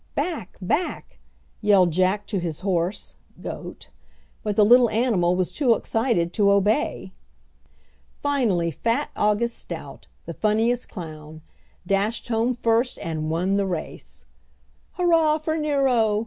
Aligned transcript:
"Back! 0.15 0.57
back!" 0.59 1.19
yelled 1.61 1.91
Jack 1.91 2.25
to 2.25 2.39
his 2.39 2.61
horse 2.61 3.13
(goat), 3.39 3.91
but 4.41 4.55
the 4.55 4.65
little 4.65 4.89
animal 4.89 5.35
was 5.35 5.51
too 5.51 5.75
excited 5.75 6.33
to 6.33 6.49
obey. 6.49 7.13
Finally 8.19 8.71
fat 8.71 9.11
August 9.15 9.59
Stout, 9.59 10.07
the 10.25 10.33
funniest 10.33 10.89
clown: 10.89 11.43
dashed 11.85 12.29
home 12.29 12.55
first 12.55 12.97
and 12.97 13.29
won 13.29 13.57
the 13.57 13.67
race! 13.67 14.25
"Hurrah 14.93 15.37
for 15.37 15.55
Nero!" 15.55 16.19